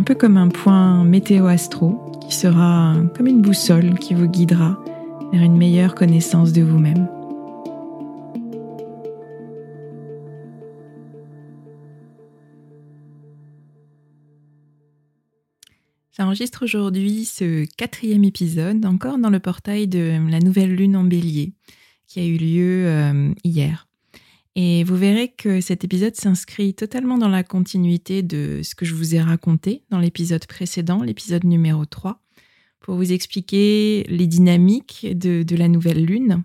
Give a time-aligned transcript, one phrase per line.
[0.00, 4.82] un peu comme un point météo-astro qui sera comme une boussole qui vous guidera
[5.30, 7.06] vers une meilleure connaissance de vous-même.
[16.12, 21.52] J'enregistre aujourd'hui ce quatrième épisode, encore dans le portail de la nouvelle lune en bélier,
[22.06, 23.89] qui a eu lieu euh, hier.
[24.56, 28.94] Et vous verrez que cet épisode s'inscrit totalement dans la continuité de ce que je
[28.94, 32.20] vous ai raconté dans l'épisode précédent, l'épisode numéro 3,
[32.80, 36.42] pour vous expliquer les dynamiques de, la nouvelle lune.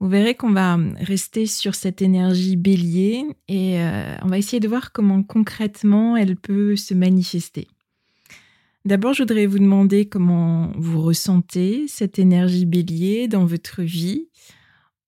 [0.00, 4.68] Vous verrez qu'on va rester sur cette énergie bélier et euh, on va essayer de
[4.68, 7.68] voir comment concrètement elle peut se manifester.
[8.84, 14.28] D'abord, je voudrais vous demander comment vous ressentez cette énergie bélier dans votre vie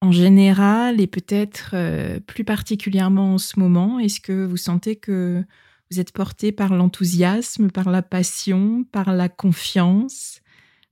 [0.00, 5.44] en général et peut-être euh, plus particulièrement en ce moment Est-ce que vous sentez que
[5.90, 10.40] vous êtes porté par l'enthousiasme, par la passion, par la confiance,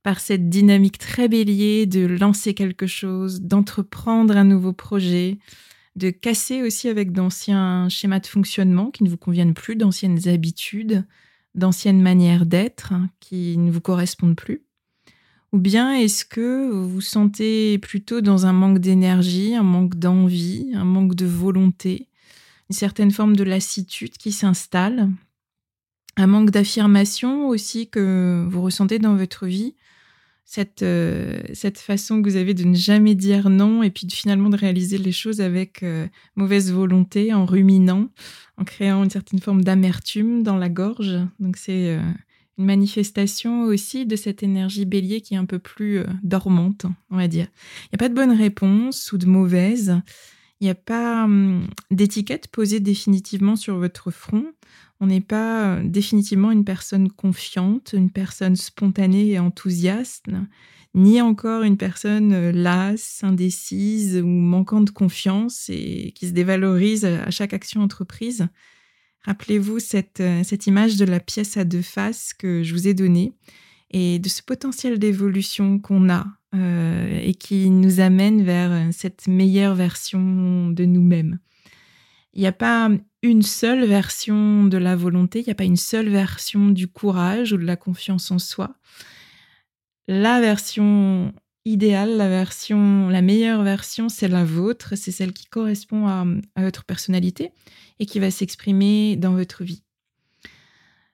[0.02, 5.38] par cette dynamique très bélier de lancer quelque chose, d'entreprendre un nouveau projet,
[5.96, 11.06] de casser aussi avec d'anciens schémas de fonctionnement qui ne vous conviennent plus, d'anciennes habitudes,
[11.54, 14.63] d'anciennes manières d'être qui ne vous correspondent plus?
[15.54, 20.72] Ou bien est-ce que vous vous sentez plutôt dans un manque d'énergie, un manque d'envie,
[20.74, 22.08] un manque de volonté,
[22.68, 25.10] une certaine forme de lassitude qui s'installe,
[26.16, 29.76] un manque d'affirmation aussi que vous ressentez dans votre vie,
[30.44, 34.12] cette, euh, cette façon que vous avez de ne jamais dire non et puis de,
[34.12, 38.08] finalement de réaliser les choses avec euh, mauvaise volonté, en ruminant,
[38.56, 41.16] en créant une certaine forme d'amertume dans la gorge?
[41.38, 42.02] Donc c'est euh,
[42.58, 47.16] une manifestation aussi de cette énergie bélier qui est un peu plus euh, dormante, on
[47.16, 47.46] va dire.
[47.84, 50.00] Il n'y a pas de bonne réponse ou de mauvaise.
[50.60, 54.46] Il n'y a pas hum, d'étiquette posée définitivement sur votre front.
[55.00, 60.26] On n'est pas euh, définitivement une personne confiante, une personne spontanée et enthousiaste,
[60.94, 67.04] ni encore une personne euh, lasse, indécise ou manquant de confiance et qui se dévalorise
[67.04, 68.46] à chaque action entreprise.
[69.24, 72.94] Rappelez-vous cette, euh, cette image de la pièce à deux faces que je vous ai
[72.94, 73.32] donnée
[73.90, 79.26] et de ce potentiel d'évolution qu'on a euh, et qui nous amène vers euh, cette
[79.26, 81.38] meilleure version de nous-mêmes.
[82.34, 82.90] Il n'y a pas
[83.22, 87.52] une seule version de la volonté, il n'y a pas une seule version du courage
[87.52, 88.74] ou de la confiance en soi.
[90.06, 91.32] La version
[91.64, 96.26] idéale, la version, la meilleure version, c'est la vôtre, c'est celle qui correspond à,
[96.56, 97.52] votre personnalité
[97.98, 99.82] et qui va s'exprimer dans votre vie.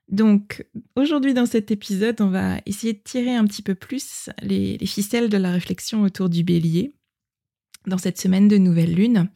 [0.09, 0.65] Donc
[0.97, 5.29] aujourd'hui dans cet épisode, on va essayer de tirer un petit peu plus les, ficelles
[5.29, 6.93] de la réflexion autour du bélier
[7.87, 9.29] dans cette semaine de nouvelle lune.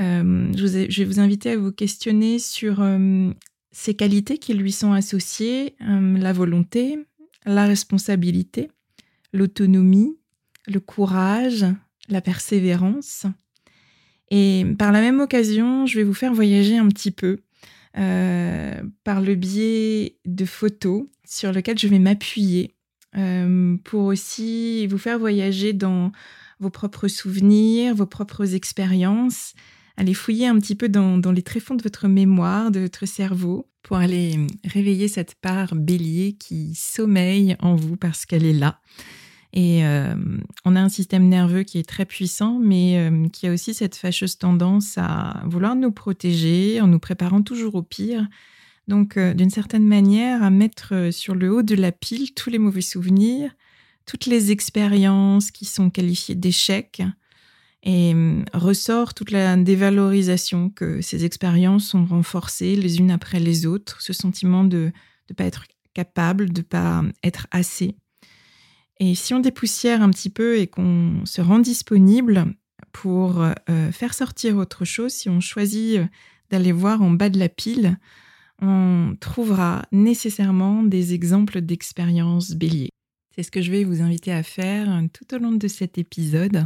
[0.00, 3.30] Euh, je, vais vous inviter à vous questionner sur euh,
[3.70, 6.98] ces qualités qui lui sont associées, euh, la volonté,
[7.44, 8.70] la responsabilité,
[9.34, 10.16] l'autonomie,
[10.66, 11.66] le courage,
[12.08, 13.26] la persévérance.
[14.30, 17.40] Et par la même occasion, je vais vous faire voyager un petit peu
[17.98, 22.74] euh, par le biais de photos sur lesquelles je vais m'appuyer
[23.16, 26.12] euh, pour aussi vous faire voyager dans
[26.60, 29.52] vos propres souvenirs, vos propres expériences,
[29.98, 33.68] aller fouiller un petit peu dans, dans, les tréfonds de votre mémoire, de votre cerveau,
[33.82, 38.80] pour aller réveiller cette part bélier qui sommeille en vous parce qu'elle est là
[39.52, 40.14] et euh,
[40.64, 43.96] on a un système nerveux qui est très puissant, mais euh, qui a aussi cette
[43.96, 48.26] fâcheuse tendance à vouloir nous protéger en nous préparant toujours au pire.
[48.88, 52.58] Donc, euh, d'une certaine manière, à mettre sur le haut de la pile tous les
[52.58, 53.50] mauvais souvenirs,
[54.06, 57.02] toutes les expériences qui sont qualifiées d'échecs,
[57.84, 58.14] et
[58.54, 64.12] ressort toute la dévalorisation que ces expériences sont renforcées les unes après les autres, ce
[64.12, 64.92] sentiment de
[65.28, 67.96] ne pas être capable, de ne pas être assez.
[69.04, 72.54] Et si on dépoussière un petit peu et qu'on se rend disponible
[72.92, 76.06] pour euh, faire sortir autre chose, si on choisit euh,
[76.50, 77.98] d'aller voir en bas de la pile,
[78.60, 82.90] on trouvera nécessairement des exemples d'expériences bélier.
[83.34, 85.98] C'est ce que je vais vous inviter à faire euh, tout au long de cet
[85.98, 86.64] épisode.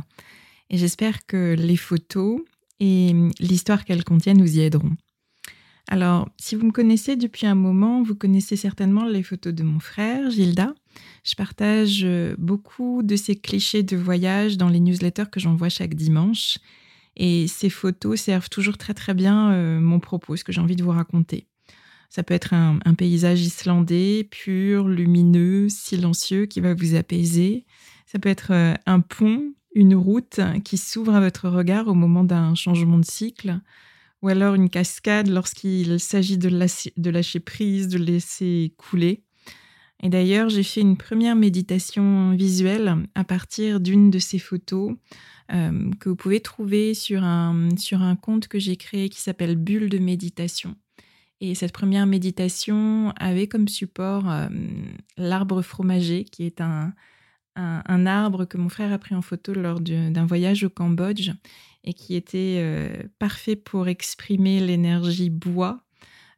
[0.69, 2.43] Et j'espère que les photos
[2.81, 4.95] et l'histoire qu'elles contiennent nous y aideront.
[5.89, 9.81] Alors, si vous me connaissez depuis un moment, vous connaissez certainement les photos de mon
[9.81, 10.75] frère, Gilda,
[11.27, 15.95] je partage euh, beaucoup de ces clichés de voyage dans les newsletters que j'envoie chaque
[15.95, 16.59] dimanche.
[17.17, 20.77] Et ces photos servent toujours très très bien euh, mon propos, ce que j'ai envie
[20.77, 21.47] de vous raconter.
[22.11, 27.65] Ça peut être un, paysage islandais, pur, lumineux, silencieux, qui va vous apaiser.
[28.07, 32.23] Ça peut être euh, un pont, une route qui s'ouvre à votre regard au moment
[32.23, 33.59] d'un changement de cycle.
[34.23, 39.26] Ou alors une cascade lorsqu'il s'agit de, de lâcher prise, de laisser couler.
[40.03, 44.95] Et d'ailleurs, j'ai fait une première méditation visuelle à partir d'une de ces photos
[45.53, 49.57] euh, que vous pouvez trouver sur un, sur un compte que j'ai créé qui s'appelle
[49.57, 50.75] Bulle de méditation.
[51.41, 54.49] Et cette première méditation avait comme support euh,
[55.17, 56.93] l'arbre fromager, qui est un,
[57.57, 61.33] un, arbre que mon frère a pris en photo lors d'un voyage au Cambodge
[61.85, 65.86] et qui était euh, parfait pour exprimer l'énergie bois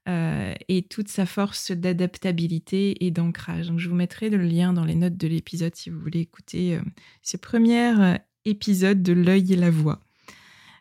[0.09, 3.69] euh, et toute sa force d'adaptabilité et d'ancrage.
[3.69, 6.77] Donc, je vous mettrai le lien dans les notes de l'épisode si vous voulez écouter
[6.77, 6.81] euh,
[7.23, 8.15] ce premier euh,
[8.47, 10.01] épisode de L'œil et la voix.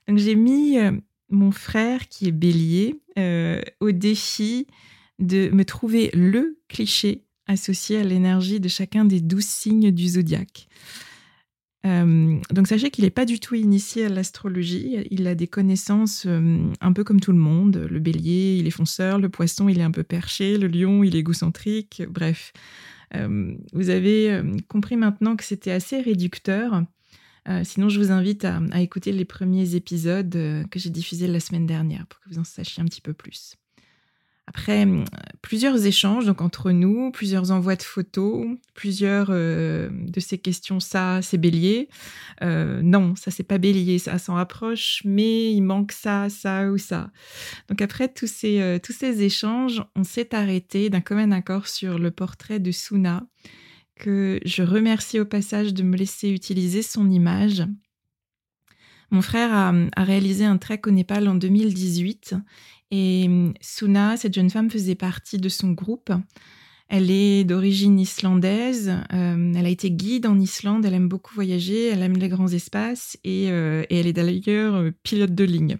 [0.07, 0.77] Donc, j'ai mis
[1.29, 2.95] mon frère, qui est bélier,
[3.81, 4.68] au défi
[5.19, 10.69] de me trouver le cliché associé à l'énergie de chacun des douze signes du zodiaque.
[11.88, 15.07] Euh, donc sachez qu'il n'est pas du tout initié à l'astrologie.
[15.10, 17.88] Il a des connaissances euh, un peu comme tout le monde.
[17.89, 19.19] Le bélier, il est fonceur.
[19.19, 20.57] Le poisson, il est un peu perché.
[20.57, 22.04] Le lion, il est égocentrique.
[22.10, 22.51] Bref,
[23.16, 26.84] euh, vous avez compris maintenant que c'était assez réducteur.
[27.63, 30.31] sinon, je vous invite à, à écouter les premiers épisodes
[30.69, 33.56] que j'ai diffusés la semaine dernière pour que vous en sachiez un petit peu plus.
[34.47, 35.04] Après hum,
[35.42, 41.21] plusieurs échanges donc entre nous, plusieurs envois de photos, plusieurs euh, de ces questions, ça
[41.21, 41.89] c'est bélier,
[42.42, 46.77] euh, non ça c'est pas bélier, ça s'en rapproche, mais il manque ça, ça ou
[46.77, 47.11] ça.
[47.68, 51.99] Donc après tous ces, euh, tous ces échanges, on s'est arrêté d'un commun accord sur
[51.99, 53.27] le portrait de Suna,
[53.95, 57.63] que je remercie au passage de me laisser utiliser son image.
[59.09, 62.35] Mon frère a, a réalisé un trek au Népal en 2018
[62.91, 66.11] et mmh, Suna, cette jeune femme, faisait partie de son groupe.
[66.89, 68.94] Elle est d'origine islandaise.
[69.13, 70.85] Euh, elle a été guide en Islande.
[70.85, 71.87] Elle aime beaucoup voyager.
[71.87, 73.17] Elle aime les grands espaces.
[73.23, 75.77] Et, euh, elle est d'ailleurs euh, pilote de ligne.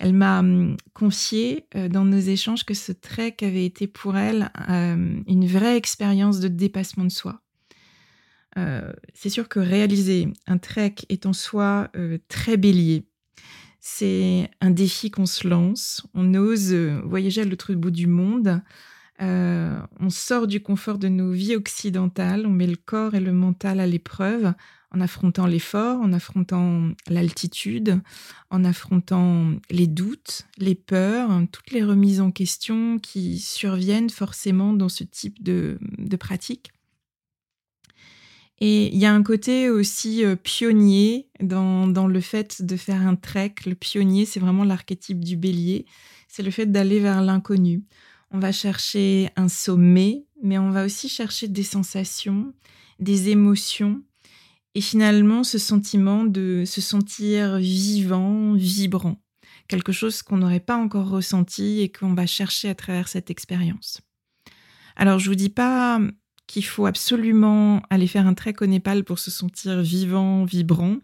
[0.00, 5.46] Elle m'a mmh, confié dans nos échanges que ce trek avait été pour elle une
[5.46, 7.40] vraie expérience de dépassement de soi.
[9.14, 11.88] C'est sûr que réaliser un trek est en soi
[12.26, 13.04] très bélier
[13.84, 16.06] c'est un défi qu'on se lance.
[16.14, 18.62] On ose euh, voyager à l'autre bout du monde.
[19.20, 22.46] Euh, on sort du confort de nos vies occidentales.
[22.46, 24.54] On met le corps et le mental à l'épreuve
[24.92, 28.00] en affrontant l'effort, en affrontant l'altitude,
[28.50, 34.90] en affrontant les doutes, les peurs, toutes les remises en question qui surviennent forcément dans
[34.90, 36.70] ce type de, de pratique.
[38.64, 43.00] Et il y a un côté aussi euh, pionnier dans, dans, le fait de faire
[43.00, 43.56] un trek.
[43.66, 45.84] Le pionnier, c'est vraiment l'archétype du bélier.
[46.28, 47.82] C'est le fait d'aller vers l'inconnu.
[48.30, 52.54] On va chercher un sommet, mais on va aussi chercher des sensations,
[53.00, 54.00] des émotions.
[54.76, 59.20] Et finalement, ce sentiment de se sentir vivant, vibrant.
[59.66, 64.02] Quelque chose qu'on n'aurait pas encore ressenti et qu'on va chercher à travers cette expérience.
[64.94, 66.00] Alors, je vous dis pas
[66.52, 70.98] qu'il faut absolument aller faire un trek au Népal pour se sentir vivant, vibrant.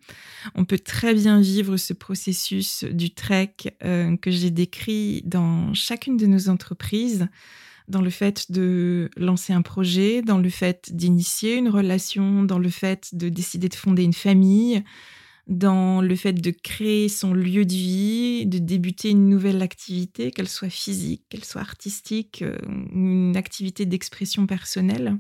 [0.55, 6.19] On peut très bien vivre ce processus du trek euh, que j'ai décrit dans chacune
[6.19, 7.29] de nos entreprises,
[7.89, 12.69] dans le fait de lancer un projet, dans le fait d'initier une relation, dans le
[12.69, 14.85] fait de décider de fonder une famille,
[15.49, 20.49] dans le fait de créer son lieu de vie, de débuter une nouvelle activité, qu'elle
[20.49, 22.59] soit physique, qu'elle soit artistique, euh,
[22.93, 25.17] une activité d'expression personnelle.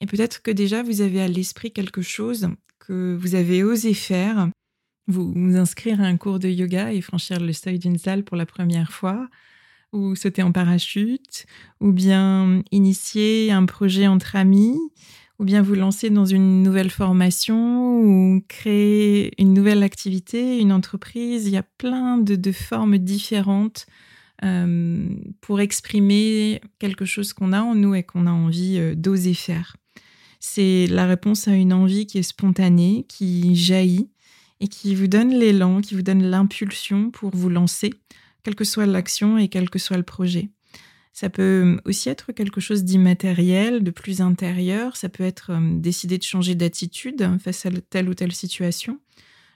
[0.00, 4.48] Et peut-être que déjà vous avez à l'esprit quelque chose que vous avez osé faire,
[5.08, 8.36] vous, vous inscrire à un cours de yoga et franchir le seuil d'une salle pour
[8.36, 9.28] la première fois,
[9.92, 11.46] ou sauter en parachute,
[11.80, 14.78] ou bien initier un projet entre amis,
[15.38, 21.46] ou bien vous lancer dans une nouvelle formation ou créer une nouvelle activité, une entreprise.
[21.46, 23.86] Il y a plein de, formes différentes
[24.44, 25.08] euh,
[25.40, 29.76] pour exprimer quelque chose qu'on a en nous et qu'on a envie euh, d'oser faire.
[30.38, 34.10] C'est la réponse à une envie qui est spontanée, qui jaillit
[34.60, 37.92] et qui vous donne l'élan, qui vous donne l'impulsion pour vous lancer,
[38.42, 40.50] quelle que soit l'action et quel que soit le projet.
[41.12, 44.96] Ça peut aussi être quelque chose d'immatériel, de plus intérieur.
[44.96, 48.98] Ça peut être décider de changer d'attitude face à telle ou telle situation,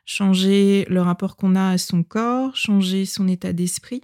[0.05, 4.03] changer le rapport qu'on a à son corps, changer son état d'esprit.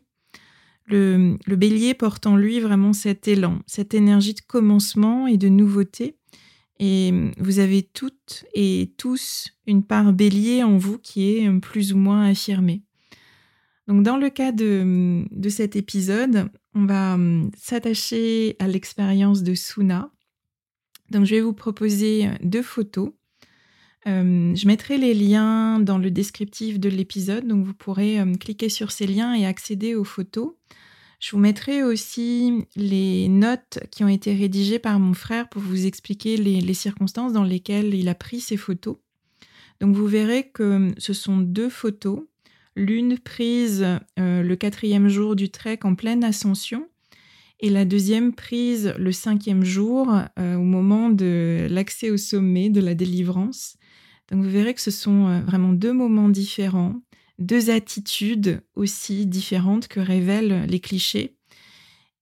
[0.86, 5.48] Le, le, bélier porte en lui vraiment cet élan, cette énergie de commencement et de
[5.48, 6.16] nouveauté.
[6.80, 11.98] Et vous avez toutes et tous une part bélier en vous qui est plus ou
[11.98, 12.82] moins affirmée.
[13.86, 20.10] Donc dans le cas de cet épisode, on va hum, s'attacher à l'expérience de Suna.
[21.10, 23.12] Donc, je vais vous proposer deux photos.
[24.06, 28.68] Hum, je mettrai les liens dans le descriptif de l'épisode, donc vous pourrez hum, cliquer
[28.68, 30.54] sur ces liens et accéder aux photos.
[31.20, 35.86] Je vous mettrai aussi les notes qui ont été rédigées par mon frère pour vous
[35.86, 38.96] expliquer les circonstances dans lesquelles il a pris ces photos.
[39.82, 42.22] Donc vous verrez que ce sont deux photos
[42.74, 43.84] L'une prise
[44.18, 46.88] euh, le quatrième jour du trek en pleine ascension
[47.60, 52.80] et la deuxième prise le cinquième jour euh, au moment de l'accès au sommet de
[52.80, 53.76] la délivrance.
[54.30, 56.94] Donc vous verrez que ce sont euh, vraiment deux moments différents,
[57.38, 61.36] deux attitudes aussi différentes que révèlent les clichés.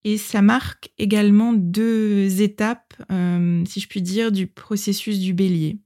[0.03, 2.95] Et ça marque également deux étapes,
[3.67, 5.79] si je puis dire, du processus du bélier.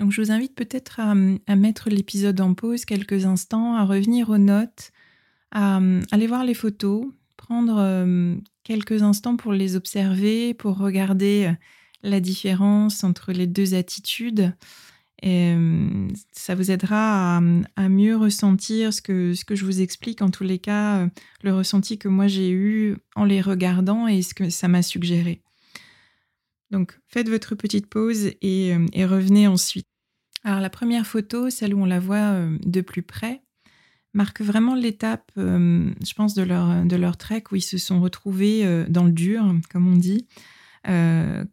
[0.00, 1.14] Donc je vous invite peut-être à,
[1.54, 4.92] mettre l'épisode en pause quelques instants, à revenir aux notes,
[5.50, 5.78] à,
[6.10, 7.04] aller voir les photos,
[7.36, 11.54] prendre euh, quelques instants pour les observer, pour regarder euh,
[12.02, 14.54] la différence entre les deux attitudes.
[15.22, 17.42] Euh, ça vous aidera
[17.76, 21.10] à, mieux ressentir ce que, ce que je vous explique, en tous les cas,
[21.42, 25.42] le ressenti que moi j'ai eu en les regardant et ce que ça m'a suggéré.
[26.70, 29.89] Donc faites votre petite pause et revenez ensuite.
[30.42, 33.42] Alors la première photo, celle où on la voit euh, de plus près,
[34.14, 38.86] marque vraiment l'étape, euh, je pense, de leur, trek où ils se sont retrouvés euh,
[38.88, 40.26] dans le dur, comme on dit,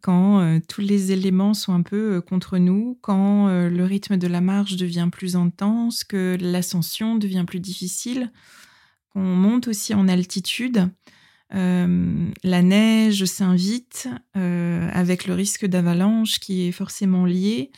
[0.00, 4.76] quand tous les éléments sont un peu contre nous, quand le rythme de la marche
[4.76, 8.32] devient plus intense, que l'ascension devient plus difficile,
[9.10, 10.88] qu'on monte aussi en altitude.
[11.50, 17.70] la neige s'invite avec le risque d'avalanche qui est forcément lié.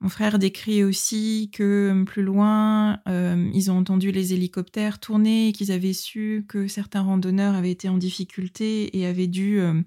[0.00, 5.52] Mon frère décrit aussi que euh, plus loin, euh, ils ont entendu les hélicoptères tourner,
[5.52, 9.82] qu'ils avaient su que certains randonneurs avaient été en difficulté et avaient dû euh,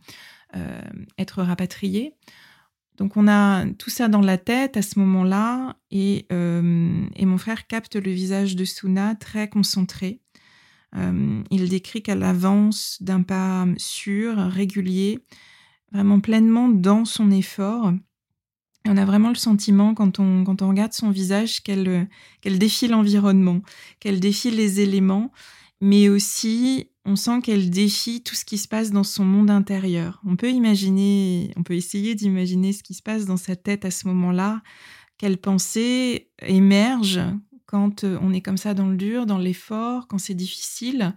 [1.20, 2.16] être rapatriés.
[2.98, 7.66] Donc on a tout ça dans la tête à ce moment-là et, et, mon frère
[7.66, 10.20] capte le visage de Suna très concentré.
[10.94, 15.20] il décrit qu'elle avance d'un pas sûr, régulier,
[15.94, 17.94] vraiment pleinement dans son effort
[18.88, 22.07] on a vraiment le sentiment, quand on, regarde son visage, qu'elle
[22.41, 23.62] qu'elle défie l'environnement,
[24.00, 25.31] qu'elle défie les éléments,
[25.81, 30.21] mais aussi on sent qu'elle défie tout ce qui se passe dans son monde intérieur.
[30.25, 33.91] On peut imaginer, on peut essayer d'imaginer ce qui se passe dans sa tête à
[33.91, 34.62] ce moment-là,
[35.17, 37.21] quelles pensées émergent
[37.65, 41.13] quand euh, on est comme ça dans le dur, dans l'effort, quand c'est difficile,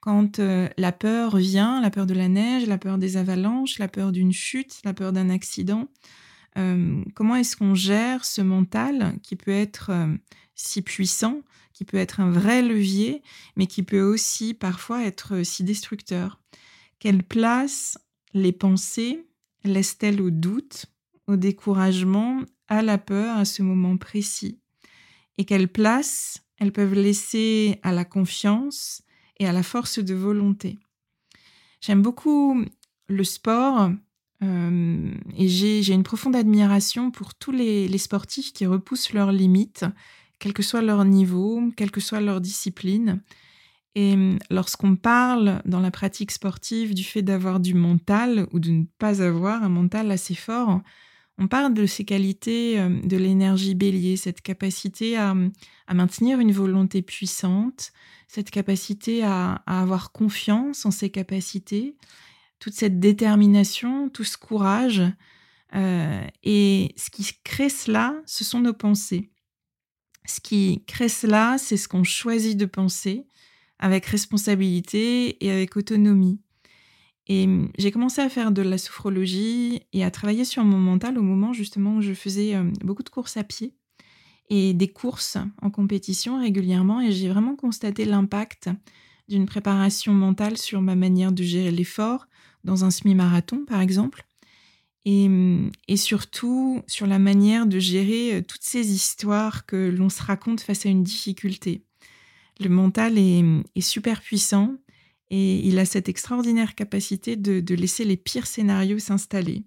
[0.00, 3.88] quand euh, la peur vient, la peur de la neige, la peur des avalanches, la
[3.88, 5.88] peur d'une chute, la peur d'un accident.
[6.56, 10.14] Euh, comment est-ce qu'on gère ce mental qui peut être euh,
[10.54, 11.42] si puissant,
[11.72, 13.22] qui peut être un vrai levier,
[13.56, 16.40] mais qui peut aussi parfois être euh, si destructeur?
[16.98, 17.98] Quelle place
[18.34, 19.26] les pensées
[19.64, 20.86] laissent-elles au doute,
[21.26, 24.60] au découragement, à la peur à ce moment précis?
[25.38, 29.02] Et quelle place elles peuvent laisser à la confiance
[29.40, 30.78] et à la force de volonté?
[31.80, 32.64] J'aime beaucoup
[33.08, 33.90] le sport
[34.42, 39.86] et j'ai une profonde admiration pour tous les, sportifs qui repoussent leurs limites,
[40.38, 43.22] quel que soit leur niveau, quelle que soit leur discipline.
[43.94, 44.16] Et
[44.50, 49.22] lorsqu'on parle dans la pratique sportive du fait d'avoir du mental ou de ne pas
[49.22, 50.82] avoir un mental assez fort,
[51.38, 55.34] on parle de ces qualités de l'énergie bélier, cette capacité à,
[55.92, 57.92] maintenir une volonté puissante,
[58.28, 61.96] cette capacité à, avoir confiance en ses capacités,
[62.64, 65.02] toute cette détermination, tout ce courage.
[65.74, 69.30] et ce qui crée cela, ce sont nos pensées.
[70.24, 73.26] Ce qui crée cela, c'est ce qu'on choisit de penser
[73.78, 76.40] avec responsabilité et avec autonomie.
[77.26, 81.18] Et mmh, j'ai commencé à faire de la sophrologie et à travailler sur mon mental
[81.18, 83.74] au moment justement où je faisais beaucoup de courses à pied
[84.48, 88.70] et des courses en compétition régulièrement et j'ai vraiment constaté l'impact
[89.28, 92.26] d'une préparation mentale sur ma manière de gérer l'effort
[92.64, 94.26] dans un semi-marathon par exemple
[95.04, 100.22] et, mmh, et, surtout sur la manière de gérer toutes ces histoires que l'on se
[100.22, 101.82] raconte face à une difficulté.
[102.60, 103.44] Le mental est,
[103.74, 104.76] est super puissant
[105.30, 109.64] et il a cette extraordinaire capacité de, laisser les pires scénarios s'installer.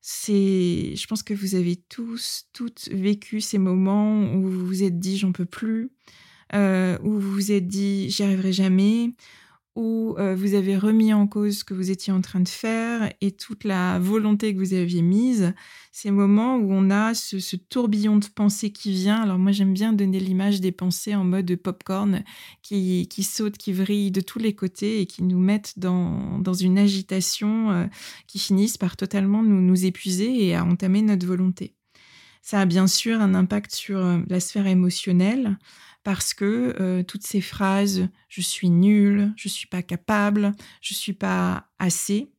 [0.00, 4.98] C'est, je pense que vous avez tous, toutes vécu ces moments où vous vous êtes
[4.98, 5.90] dit j'en peux plus,
[6.54, 9.12] euh, où vous vous êtes dit j'y arriverai jamais,
[9.76, 13.12] où euh, vous avez remis en cause ce que vous étiez en train de faire
[13.20, 15.54] et toute la volonté que vous aviez mise,
[15.92, 19.20] ces moments où on a ce, tourbillon de pensées qui vient.
[19.20, 22.24] Alors moi j'aime bien donner l'image des pensées en mode popcorn
[22.62, 26.54] qui, qui sautent, qui vrillent de tous les côtés et qui nous mettent dans, dans
[26.54, 27.86] une agitation euh,
[28.26, 31.74] qui finissent par totalement nous, nous épuiser et à entamer notre volonté.
[32.40, 35.58] Ça a bien sûr un impact sur euh, la sphère émotionnelle
[36.06, 41.14] parce que euh, toutes ces phrases je suis nul, je suis pas capable, je suis
[41.14, 42.30] pas assez,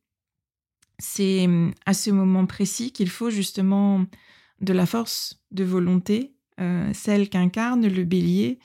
[0.98, 4.06] c'est hum, à ce moment précis qu'il faut justement
[4.62, 8.58] de la force de volonté, euh, celle qu'incarne le bélier,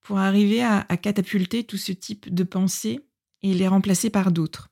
[0.00, 3.00] pour arriver à, catapulter tout ce type de pensées
[3.42, 4.70] et les remplacer par d'autres.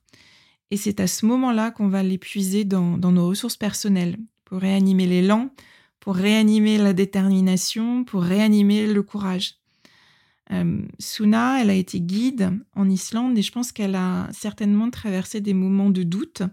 [0.71, 5.51] Et c'est à ce moment-là qu'on va l'épuiser dans nos ressources personnelles, pour réanimer l'élan,
[5.99, 9.59] pour réanimer la détermination, pour réanimer le courage.
[10.51, 15.41] Euh, Suna, elle a été guide en Islande et je pense qu'elle a certainement traversé
[15.41, 16.43] des moments de doute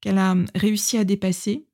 [0.00, 1.66] qu'elle a réussi à dépasser,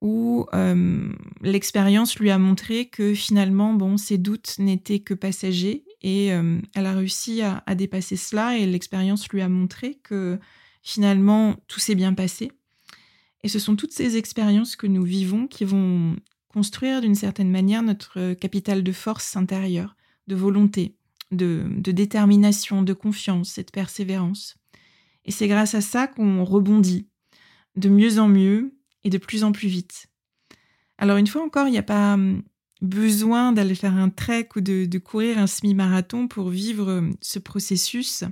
[0.00, 6.32] où euh, l'expérience lui a montré que finalement, bon, ses doutes n'étaient que passagers et
[6.32, 10.38] euh, elle a réussi à, à dépasser cela et l'expérience lui a montré que
[10.82, 12.52] finalement tout s'est bien passé.
[13.42, 16.16] Et ce sont toutes ces expériences que nous vivons qui vont
[16.48, 19.96] construire d'une certaine manière notre capital de force intérieure
[20.28, 20.94] de volonté,
[21.32, 24.56] de, détermination, de confiance et de persévérance.
[25.24, 27.08] Et c'est grâce à ça qu'on rebondit
[27.76, 30.06] de mieux en mieux et de plus en plus vite.
[30.98, 32.42] Alors une fois encore, il n'y a pas hum,
[32.80, 38.24] besoin d'aller faire un trek ou de, courir un semi-marathon pour vivre hum, ce processus.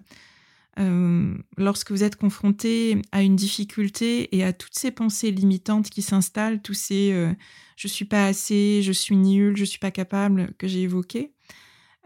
[0.78, 6.02] Hum, lorsque vous êtes confronté à une difficulté et à toutes ces pensées limitantes qui
[6.02, 7.32] s'installent, tous ces euh,
[7.76, 11.32] je suis pas assez, je suis nul, je suis pas capable que j'ai évoqués,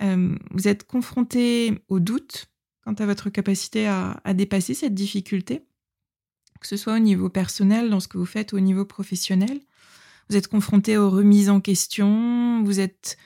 [0.02, 2.46] euh, vous êtes confronté au doute
[2.84, 5.62] quant à votre capacité à, dépasser cette difficulté,
[6.60, 9.60] que ce soit au niveau personnel, dans ce que vous faites, au niveau professionnel.
[10.28, 13.18] Vous êtes confronté aux remises en question, vous êtes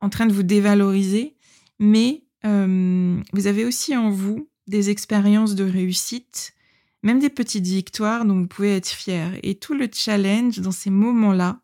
[0.00, 1.36] en train de vous dévaloriser,
[1.78, 6.54] mais euh, vous avez aussi en vous des expériences de réussite,
[7.02, 9.38] même des petites victoires dont vous pouvez être fier.
[9.42, 11.60] Et tout le challenge dans ces moments-là,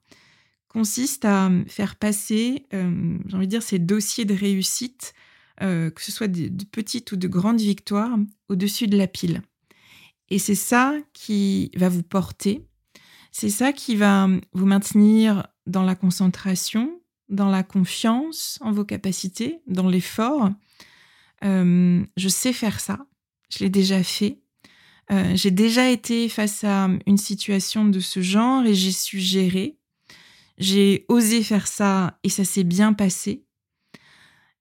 [0.70, 5.14] consiste à faire passer, j'ai envie de dire, ces dossiers de réussite,
[5.58, 8.16] que ce soit de, petites ou de grandes victoires,
[8.48, 9.42] au-dessus de la pile.
[10.28, 12.64] Et c'est ça qui va vous porter,
[13.32, 19.60] c'est ça qui va vous maintenir dans la concentration, dans la confiance en vos capacités,
[19.66, 20.50] dans l'effort.
[21.42, 23.06] Je sais faire ça,
[23.52, 24.38] je l'ai déjà fait.
[25.34, 29.79] j'ai déjà été face à une situation de ce genre et j'ai su gérer.
[30.60, 33.46] J'ai osé faire ça et ça s'est bien passé.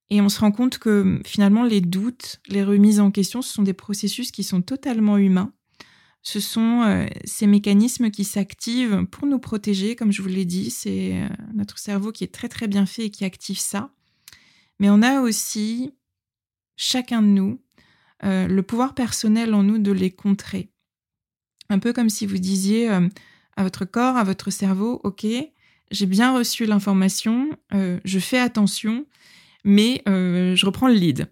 [0.10, 3.64] Et on se rend compte que finalement, les doutes, les remises en question, ce sont
[3.64, 5.54] des processus qui sont totalement humains.
[6.22, 10.72] Ce sont euh, ces mécanismes qui s'activent pour nous protéger, comme je vous l'ai dit.
[10.72, 13.94] C'est euh, notre cerveau qui est très très bien fait et qui active ça.
[14.80, 15.94] Mais on a aussi,
[16.78, 17.62] chacun de nous,
[18.24, 20.72] euh, le pouvoir personnel en nous de les contrer.
[21.70, 25.28] Un peu comme si vous disiez à votre corps, à votre cerveau, OK,
[25.92, 29.06] j'ai bien reçu l'information, euh, je fais attention,
[29.64, 31.32] mais euh, je reprends le lead.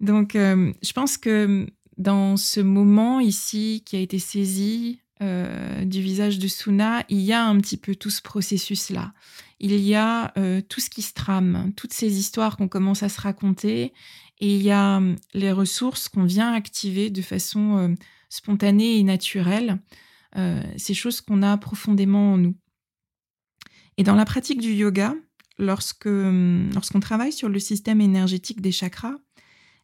[0.00, 6.38] Donc, euh, je pense que dans ce moment ici qui a été saisi du visage
[6.38, 9.14] de Suna, il y a un petit peu tout ce processus-là.
[9.58, 10.32] Il y a
[10.68, 13.92] tout ce qui se trame, toutes ces histoires qu'on commence à se raconter,
[14.38, 17.96] et il y a hum, les ressources qu'on vient activer de façon
[18.28, 19.80] spontanée et naturelle,
[20.76, 22.54] ces choses qu'on a profondément en nous.
[23.98, 25.14] Et dans la pratique du yoga,
[25.58, 29.16] lorsque hum, lorsqu'on travaille sur le système énergétique des chakras,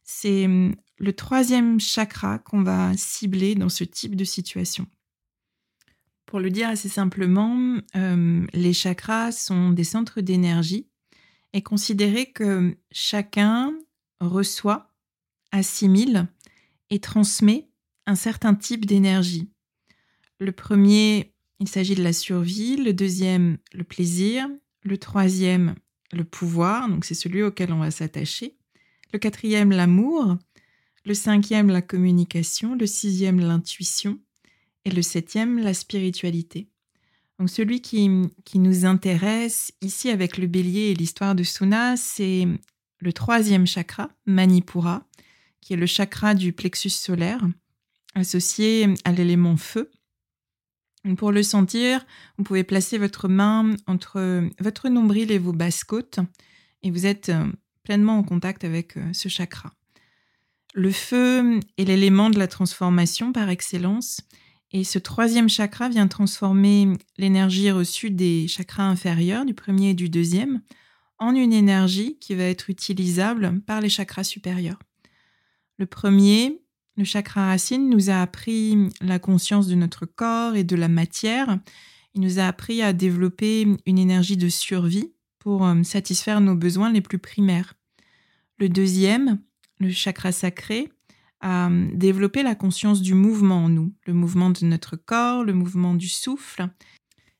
[0.03, 4.87] c'est hum, le troisième chakra qu'on va cibler dans ce type de situation.
[6.25, 10.87] Pour le dire assez simplement, euh, les chakras sont des centres d'énergie
[11.51, 13.73] et considérer que chacun
[14.21, 14.93] reçoit,
[15.51, 16.27] assimile
[16.89, 17.69] et transmet
[18.05, 19.49] un certain type d'énergie.
[20.39, 24.47] Le premier, il s'agit de la survie, le deuxième, le plaisir,
[24.83, 25.75] le troisième,
[26.11, 28.55] le pouvoir, donc c'est celui auquel on va s'attacher,
[29.13, 30.37] le quatrième, l'amour,
[31.05, 34.19] le cinquième, la communication, le sixième, l'intuition,
[34.85, 36.69] et le septième, la spiritualité.
[37.39, 38.09] Donc celui qui,
[38.45, 42.47] qui nous intéresse ici avec le bélier et l'histoire de Suna, c'est
[42.99, 45.05] le troisième chakra, Manipura,
[45.59, 47.45] qui est le chakra du plexus solaire,
[48.13, 49.91] associé à l'élément feu.
[51.13, 52.03] Pour le sentir,
[52.37, 56.19] vous pouvez placer votre main entre votre nombril et vos basses côtes,
[56.81, 57.45] et vous êtes euh,
[57.83, 59.71] pleinement en contact avec euh, ce chakra.
[60.73, 64.21] Le feu est l'élément de la transformation par excellence,
[64.71, 70.09] et ce troisième chakra vient transformer l'énergie reçue des chakras inférieurs, du premier et du
[70.09, 70.61] deuxième,
[71.19, 74.79] en une énergie qui va être utilisable par les chakras supérieurs.
[75.77, 76.61] Le premier,
[76.97, 81.59] le chakra racine, nous a appris la conscience de notre corps et de la matière.
[82.13, 86.91] Il nous a appris à développer une énergie de survie pour euh, satisfaire nos besoins
[86.91, 87.73] les plus primaires.
[88.57, 89.39] Le deuxième,
[89.79, 90.89] le chakra sacré,
[91.41, 95.93] à développer la conscience du mouvement en nous, le mouvement de notre corps, le mouvement
[95.93, 96.69] du souffle,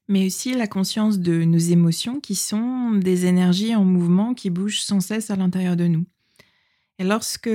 [0.08, 4.82] mais aussi la conscience de nos émotions qui sont des énergies en mouvement qui bougent
[4.82, 6.06] sans cesse à l'intérieur de nous.
[7.00, 7.50] Et lorsque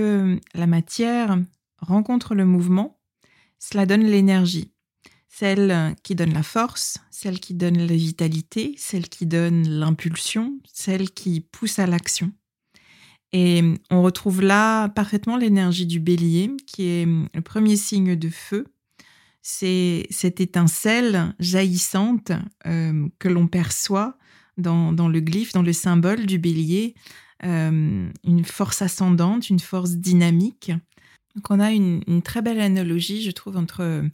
[0.55, 1.39] la matière
[1.81, 3.01] rencontre le mouvement,
[3.59, 4.73] cela donne l'énergie,
[5.29, 11.11] celle qui donne la force, celle qui donne la vitalité, celle qui donne l'impulsion, celle
[11.11, 12.33] qui pousse à l'action.
[13.33, 18.67] Et on retrouve là parfaitement l'énergie du bélier, qui est le premier signe de feu.
[19.43, 22.33] C'est cette étincelle jaillissante
[22.67, 24.19] euh, que l'on perçoit
[24.57, 26.95] dans, le glyphe, dans le symbole du bélier,
[27.45, 30.73] euh, une force ascendante, une force dynamique.
[31.35, 34.05] Donc on a une, très belle analogie, je trouve, entre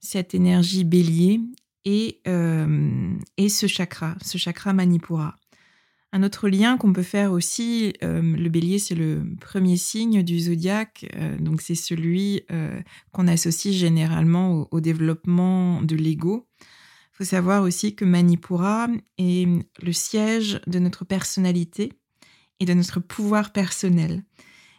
[0.00, 1.40] cette énergie bélier
[1.84, 5.36] et, euh, et ce chakra, ce chakra Manipura.
[6.14, 10.38] Un autre lien qu'on peut faire aussi, euh, le bélier, c'est le premier signe du
[10.38, 16.46] zodiaque, euh, donc c'est celui euh, qu'on associe généralement au, développement de l'ego.
[16.60, 18.86] Il faut savoir aussi que Manipura
[19.18, 19.48] est
[19.82, 21.92] le siège de notre personnalité
[22.60, 24.22] et de notre pouvoir personnel.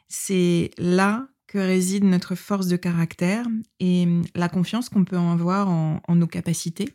[0.07, 1.27] C'est là
[1.59, 3.45] réside notre force de caractère
[3.79, 6.89] et la confiance qu'on peut avoir en nos capacités.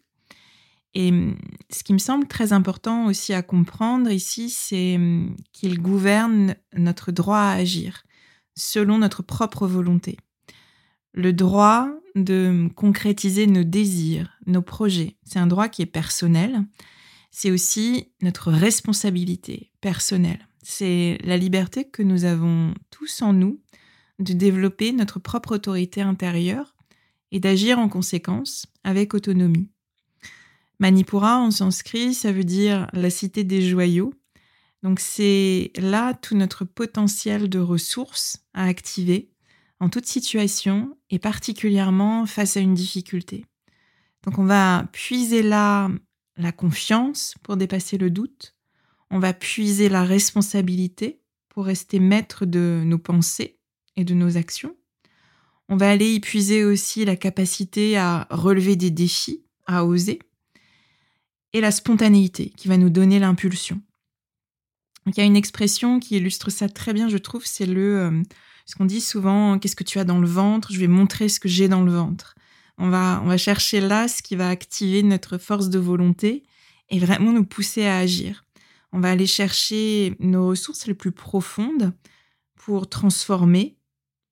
[0.94, 1.36] Et mmh,
[1.70, 7.12] ce qui me semble très important aussi à comprendre ici, c'est mmh, qu'il gouverne notre
[7.12, 8.04] droit à agir
[8.56, 10.18] selon notre propre volonté.
[11.12, 16.64] Le droit de concrétiser nos désirs, nos projets, c'est un droit qui est personnel.
[17.30, 20.48] C'est aussi notre responsabilité personnelle.
[20.62, 23.60] C'est la liberté que nous avons tous en nous
[24.20, 26.76] de développer notre propre autorité intérieure
[27.32, 29.68] et d'agir en conséquence avec autonomie.
[30.78, 34.14] Manipura en sanskrit, ça veut dire la cité des joyaux.
[34.82, 39.30] Donc c'est là tout notre potentiel de ressources à activer
[39.78, 43.44] en toute situation et particulièrement face à une difficulté.
[44.24, 45.90] Donc on va puiser là
[46.36, 48.54] la confiance pour dépasser le doute,
[49.10, 53.59] on va puiser la responsabilité pour rester maître de nos pensées
[54.04, 54.74] de nos actions.
[55.68, 60.18] On va aller y puiser aussi la capacité à relever des défis, à oser
[61.52, 63.80] et la spontanéité qui va nous donner l'impulsion.
[65.06, 68.22] Il y a une expression qui illustre ça très bien, je trouve, c'est le euh,
[68.66, 70.72] ce qu'on dit souvent qu'est-ce que tu as dans le ventre?
[70.72, 72.34] Je vais montrer ce que j'ai dans le ventre.
[72.78, 76.44] On va on va chercher là ce qui va activer notre force de volonté
[76.88, 78.44] et vraiment nous pousser à agir.
[78.92, 81.92] On va aller chercher nos ressources les plus profondes
[82.56, 83.76] pour transformer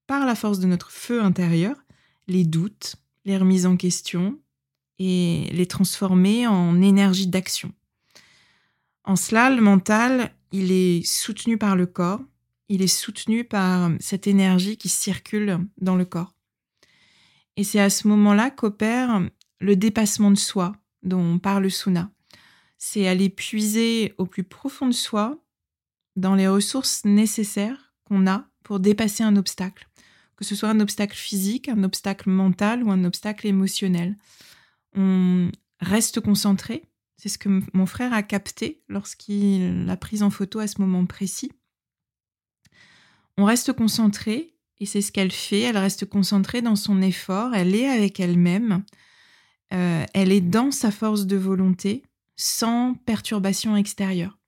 [0.08, 1.76] par la force de notre feu intérieur
[2.26, 4.38] les doutes, les remises en question,
[4.98, 7.72] et les transformer en énergie d'action.
[9.04, 12.20] En cela, le mental, il est soutenu par le corps,
[12.68, 16.34] il est soutenu par cette énergie qui circule dans le corps.
[17.56, 19.22] Et c'est à ce moment-là qu'opère
[19.60, 22.10] le dépassement de soi dont parle Suna.
[22.76, 25.38] C'est aller puiser au plus profond de soi
[26.16, 29.87] dans les ressources nécessaires qu'on a pour dépasser un obstacle,
[30.38, 34.16] que ce soit un obstacle physique, un obstacle mental ou un obstacle émotionnel.
[34.94, 36.84] On reste concentré,
[37.16, 41.04] c'est ce que mon frère a capté lorsqu'il l'a prise en photo à ce moment
[41.04, 41.50] précis.
[43.36, 45.62] On reste concentré et c'est ce qu'elle fait.
[45.62, 47.54] Elle reste concentrée dans son effort.
[47.54, 48.84] Elle est avec elle-même.
[49.72, 52.04] Euh, elle est dans sa force de volonté
[52.36, 54.38] sans perturbation extérieure.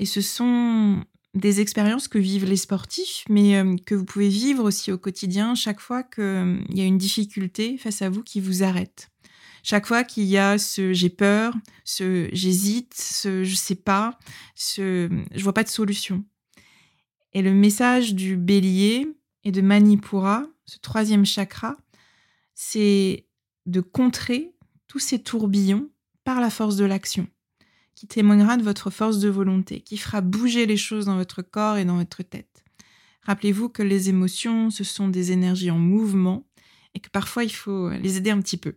[0.00, 4.64] Et ce sont des expériences que vivent les sportifs, mais euh, que vous pouvez vivre
[4.64, 8.40] aussi au quotidien chaque fois qu'il euh, y a une difficulté face à vous qui
[8.40, 9.08] vous arrête.
[9.62, 14.18] Chaque fois qu'il y a ce j'ai peur, ce j'hésite, ce je sais pas,
[14.54, 16.24] ce je vois pas de solution.
[17.32, 19.06] Et le message du bélier
[19.44, 21.76] et de Manipura, ce troisième chakra,
[22.54, 23.26] c'est
[23.66, 24.54] de contrer
[24.88, 25.90] tous ces tourbillons
[26.24, 27.28] par la force de l'action,
[28.00, 31.76] qui témoignera de votre force de volonté, qui fera bouger les choses dans votre corps
[31.76, 32.64] et dans votre tête.
[33.24, 36.48] Rappelez-vous que les émotions, ce sont des énergies en mouvement
[36.94, 38.76] et que parfois il faut les aider un petit peu.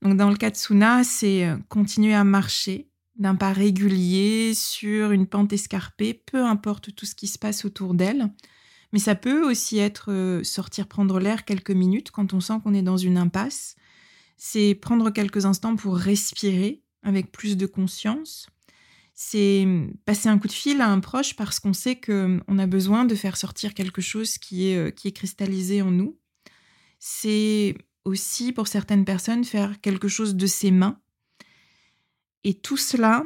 [0.00, 5.10] Donc dans le cas de Suna, c'est euh, continuer à marcher d'un pas régulier sur
[5.10, 8.32] une pente escarpée, peu importe tout ce qui se passe autour d'elle.
[8.94, 12.72] Mais ça peut aussi être euh, sortir prendre l'air quelques minutes quand on sent qu'on
[12.72, 13.76] est dans une impasse.
[14.38, 18.48] C'est prendre quelques instants pour respirer avec plus de conscience.
[19.14, 22.58] C'est hum, passer un coup de fil à un proche parce qu'on sait qu'on hum,
[22.60, 26.18] a besoin de faire sortir quelque chose qui est, euh, qui est cristallisé en nous.
[26.98, 30.98] C'est aussi pour certaines personnes faire quelque chose de ses mains.
[32.44, 33.24] Et tout cela,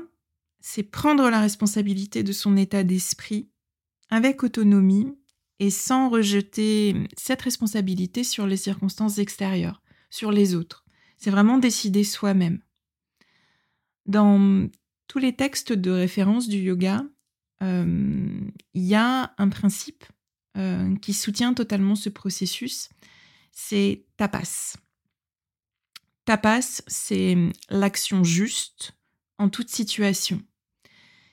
[0.60, 3.50] c'est prendre la responsabilité de son état d'esprit
[4.10, 5.14] avec autonomie
[5.60, 10.84] et sans rejeter cette responsabilité sur les circonstances extérieures, sur les autres.
[11.16, 12.60] C'est vraiment décider soi-même.
[14.06, 14.68] Dans
[15.08, 17.04] tous les textes de référence du yoga,
[17.62, 18.40] euh,
[18.74, 20.04] il y a un principe
[20.56, 22.90] euh, qui soutient totalement ce processus,
[23.52, 24.76] c'est tapas.
[26.24, 27.36] Tapas, c'est
[27.70, 28.92] l'action juste
[29.38, 30.42] en toute situation.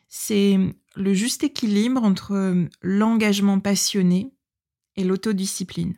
[0.08, 0.58] C'est
[0.96, 4.34] le juste équilibre entre l'engagement passionné
[4.98, 5.98] et l'autodiscipline.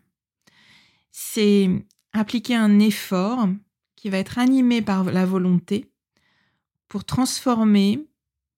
[1.12, 1.70] C'est
[2.12, 3.48] appliquer un effort
[3.96, 5.93] qui va être animé par la volonté
[6.94, 8.08] pour transformer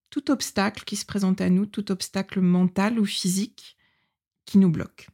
[0.10, 3.78] tout obstacle qui se présente à nous, tout obstacle mental ou physique
[4.46, 5.08] qui nous bloque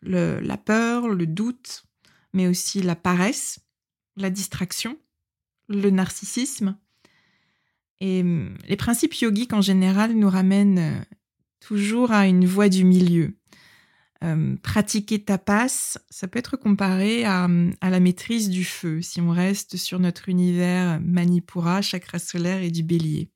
[0.00, 1.84] la peur, le doute,
[2.32, 3.60] mais aussi la paresse,
[4.16, 4.98] la distraction,
[5.68, 6.78] le narcissisme.
[8.00, 11.04] Et hum, les principes yogiques en général nous ramènent euh,
[11.60, 13.36] toujours à une voie du milieu.
[14.24, 17.46] Hum, pratiquer tapas, ça peut être comparé à,
[17.82, 22.70] à, la maîtrise du feu, si on reste sur notre univers Manipura, chakra solaire et
[22.70, 23.28] du bélier.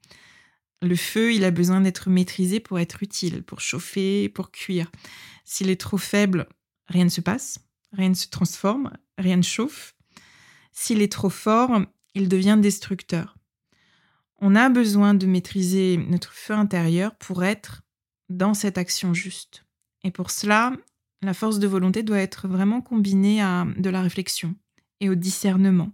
[0.81, 4.91] Le feu, il a besoin d'être maîtrisé pour être utile, pour chauffer, pour cuire.
[5.45, 6.49] S'il est trop faible,
[6.87, 7.59] rien ne se passe,
[7.93, 9.95] rien ne se transforme, rien ne chauffe.
[10.73, 11.83] S'il est trop fort,
[12.15, 13.37] il devient destructeur.
[14.41, 17.83] On a besoin de maîtriser notre feu intérieur pour être
[18.31, 19.68] dans cette action juste.
[20.05, 20.73] Et pour cela,
[21.23, 24.55] la force de volonté doit être vraiment combinée à de la réflexion
[25.01, 25.93] et au discernement.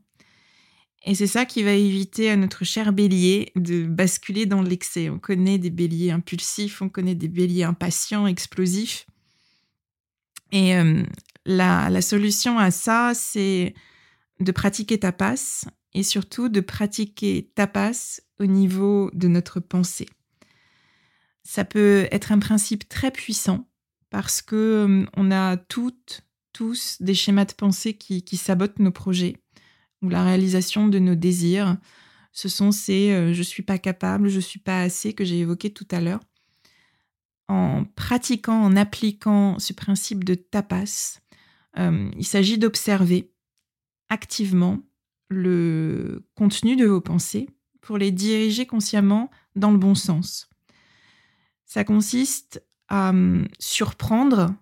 [1.07, 5.11] Et c'est ça qui va éviter à notre cher bélier de basculer dans l'excès.
[5.11, 9.07] On connaît des béliers impulsifs, on connaît des béliers impatients, explosifs.
[10.51, 11.03] Et euh,
[11.45, 13.75] la, solution à ça, c'est
[14.40, 20.09] de pratiquer tapas et surtout de pratiquer tapas au niveau de notre pensée.
[21.43, 23.69] Ça peut être un principe très puissant
[24.14, 26.20] parce que euh, on a toutes,
[26.53, 29.35] tous des schémas de pensée qui, sabotent nos projets
[30.03, 31.79] ou la réalisation de nos désirs.
[32.31, 35.70] Ce sont ces euh, je suis pas capable, je suis pas assez que j'ai évoqué
[35.70, 36.20] tout à l'heure
[37.48, 41.18] en pratiquant, en appliquant ce principe de tapas,
[41.77, 43.33] euh, il s'agit d'observer
[44.11, 44.79] activement
[45.29, 47.48] le contenu de vos pensées
[47.81, 50.48] pour les diriger consciemment dans le bon sens.
[51.66, 54.55] Ça consiste à hum, surprendre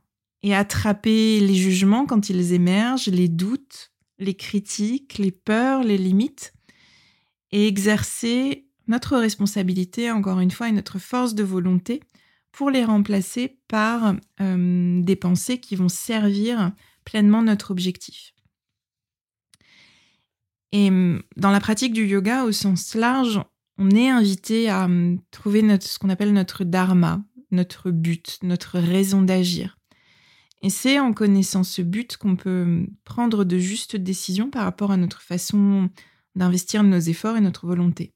[0.42, 6.52] et attraper les jugements quand ils émergent, les doutes, les critiques, les peurs, les limites,
[7.52, 12.00] et exercer notre responsabilité, encore une fois, et notre force de volonté
[12.50, 16.72] pour les remplacer par euh, des pensées qui vont servir
[17.04, 18.35] pleinement notre objectif.
[20.72, 23.40] Et hum, dans la pratique du yoga au sens large,
[23.78, 24.88] on est invité à
[25.30, 29.78] trouver notre, ce qu'on appelle notre dharma, notre but, notre raison d'agir.
[30.62, 34.96] Et c'est en connaissant ce but qu'on peut prendre de justes décisions par rapport à
[34.96, 35.90] notre façon
[36.34, 38.12] d'investir nos efforts et notre volonté.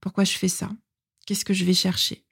[0.00, 0.70] Pourquoi je fais ça?
[1.26, 2.24] Qu'est-ce que je vais chercher?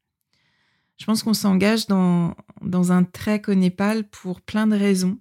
[0.99, 5.19] Je pense qu'on s'engage dans, dans un trek au Népal pour plein de raisons.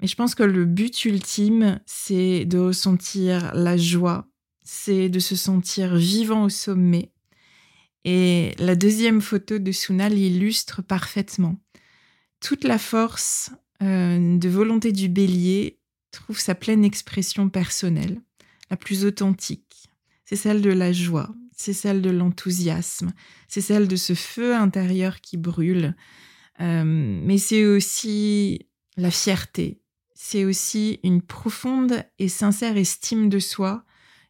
[0.00, 4.26] Mais je pense que le but ultime, c'est de ressentir la joie,
[4.62, 7.12] c'est de se sentir vivant au sommet.
[8.04, 11.60] Et la deuxième photo de Suna l'illustre parfaitement.
[12.40, 13.50] Toute la force
[13.82, 15.78] euh, de volonté du bélier
[16.10, 18.20] trouve sa pleine expression personnelle,
[18.70, 19.90] la plus authentique.
[20.24, 23.12] C'est celle de la joie, c'est celle de l'enthousiasme,
[23.48, 25.94] c'est celle de ce feu intérieur qui brûle,
[26.60, 29.82] euh, mais c'est aussi la fierté,
[30.14, 33.84] c'est aussi une profonde et sincère estime de soi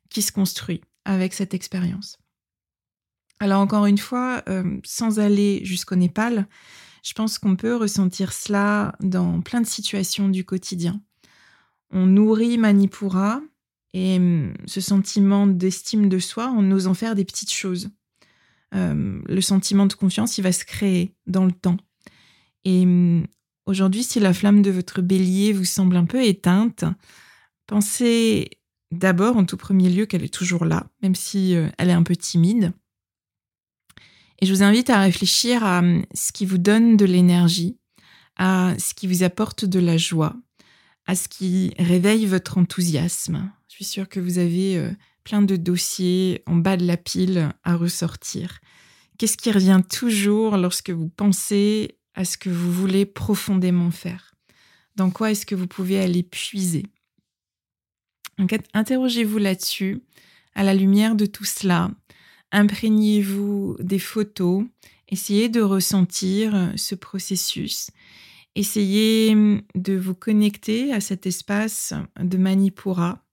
[0.08, 2.18] qui se construit avec cette expérience.
[3.40, 6.46] Alors encore une fois, euh, sans aller jusqu'au Népal,
[7.02, 11.00] je pense qu'on peut ressentir cela dans plein de situations du quotidien.
[11.90, 13.40] On nourrit Manipura
[13.94, 17.90] et hum, ce sentiment d'estime de soi en osant faire des petites choses.
[18.74, 21.78] Euh, le sentiment de confiance, il va se créer dans le temps.
[22.64, 23.26] Et hum,
[23.64, 26.84] aujourd'hui, si la flamme de votre bélier vous semble un peu éteinte,
[27.66, 28.50] pensez
[28.92, 32.02] d'abord, en tout premier lieu, qu'elle est toujours là, même si euh, elle est un
[32.02, 32.72] peu timide.
[34.40, 37.78] Et je vous invite à réfléchir à hum, ce qui vous donne de l'énergie,
[38.36, 40.34] à ce qui vous apporte de la joie,
[41.06, 43.52] à ce qui réveille votre enthousiasme.
[43.68, 44.90] Je suis sûre que vous avez euh,
[45.24, 48.60] plein de dossiers en bas de la pile à ressortir.
[49.18, 54.34] Qu'est-ce qui revient toujours lorsque vous pensez à ce que vous voulez profondément faire?
[54.96, 56.86] Dans quoi est-ce que vous pouvez aller puiser?
[58.72, 60.02] Interrogez-vous là-dessus,
[60.54, 61.90] à la lumière de tout cela,
[62.52, 64.64] imprégnez-vous des photos,
[65.08, 67.90] essayez de ressentir ce processus,
[68.54, 69.34] essayez
[69.74, 73.24] de vous connecter à cet espace de Manipura,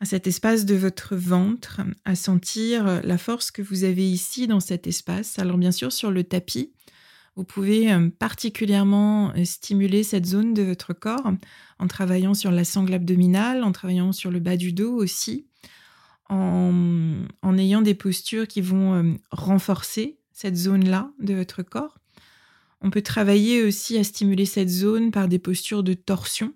[0.00, 4.60] à cet espace de votre ventre, à sentir la force que vous avez ici dans
[4.60, 5.38] cet espace.
[5.38, 6.72] Alors bien sûr, sur le tapis,
[7.36, 11.32] vous pouvez euh, particulièrement euh, stimuler cette zone de votre corps
[11.78, 15.46] en travaillant sur la sangle abdominale, en travaillant sur le bas du dos aussi
[16.32, 21.98] en, ayant des postures qui vont euh, renforcer cette zone-là de votre corps.
[22.80, 26.52] On peut travailler aussi à stimuler cette zone par des postures de torsion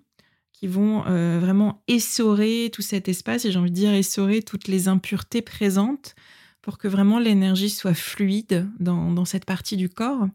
[0.51, 4.67] qui vont euh, vraiment essorer tout cet espace et j'ai envie de dire essorer toutes
[4.67, 6.15] les impuretés présentes
[6.61, 10.27] pour que vraiment l'énergie soit fluide dans, cette partie du corps.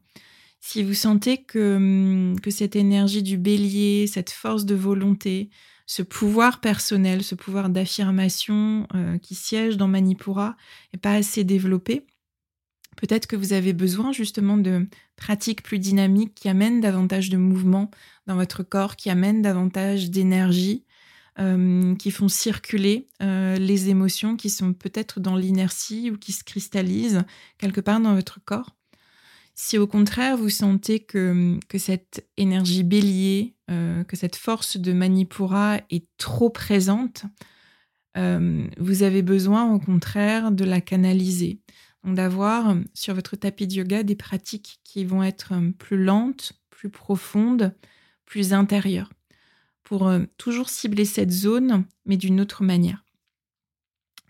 [0.60, 5.50] Si vous sentez hum, que cette énergie du bélier, cette force de volonté,
[5.92, 10.56] ce pouvoir personnel, ce pouvoir d'affirmation euh, qui siège dans Manipura
[10.92, 12.06] n'est pas assez développé.
[12.96, 17.90] Peut-être que vous avez besoin justement de pratiques plus dynamiques qui amènent davantage de mouvement
[18.26, 20.86] dans votre corps, qui amènent davantage d'énergie,
[21.38, 26.42] euh, qui font circuler euh, les émotions qui sont peut-être dans l'inertie ou qui se
[26.42, 27.22] cristallisent
[27.58, 28.74] quelque part dans votre corps.
[29.54, 34.92] Si au contraire vous sentez que, que cette énergie bélier, euh, que cette force de
[34.92, 37.24] Manipura est trop présente,
[38.16, 41.60] euh, vous avez besoin au contraire de la canaliser.
[42.04, 46.90] Donc d'avoir sur votre tapis de yoga des pratiques qui vont être plus lentes, plus
[46.90, 47.74] profondes,
[48.24, 49.12] plus intérieures,
[49.84, 53.04] pour euh, toujours cibler cette zone, mais d'une autre manière.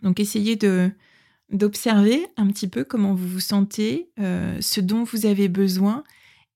[0.03, 0.91] Donc essayez de,
[1.53, 6.03] d'observer un petit peu comment vous vous sentez, euh, ce dont vous avez besoin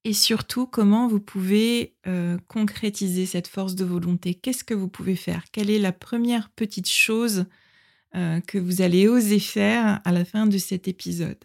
[0.05, 4.35] et surtout comment vous pouvez euh, concrétiser cette force de volonté.
[4.35, 5.45] Qu'est-ce que vous pouvez faire?
[5.53, 7.45] Quelle est la première petite chose
[8.15, 11.39] euh, que vous allez oser faire à la fin de cet épisode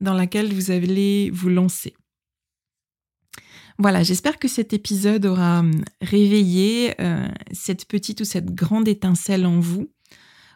[0.00, 1.94] dans laquelle vous allez vous lancer?
[3.78, 6.94] Voilà, j'espère que cet épisode aura hum, réveillé
[7.52, 9.88] cette petite ou cette grande étincelle en vous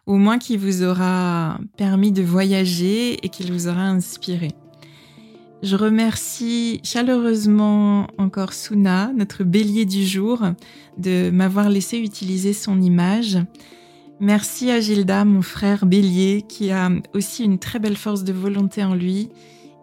[0.06, 4.48] au moins qui vous aura permis de voyager et qu'il vous aura inspiré.
[5.62, 10.42] Je remercie chaleureusement encore Suna, notre bélier du jour,
[10.98, 13.38] de m'avoir laissé utiliser son image.
[14.18, 18.82] Merci à Gilda, mon frère bélier, qui a aussi une très belle force de volonté
[18.82, 19.28] en lui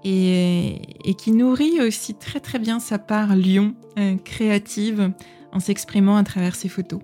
[0.04, 0.82] et,
[1.18, 5.12] qui nourrit aussi très très bien sa part lion, euh, créative,
[5.52, 7.00] en s'exprimant à travers ses photos.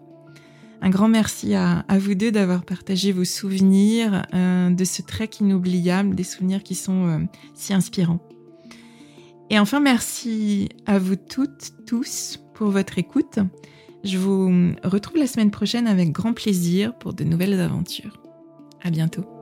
[0.81, 6.15] Un grand merci à, vous deux d'avoir partagé vos souvenirs euh, de ce trek inoubliable,
[6.15, 7.19] des souvenirs qui sont euh,
[7.53, 8.19] si inspirants.
[9.49, 13.39] Et enfin, merci à vous toutes, tous, pour votre écoute.
[14.03, 18.21] Je vous retrouve la semaine prochaine avec grand plaisir pour de nouvelles aventures.
[18.83, 19.34] À bientôt.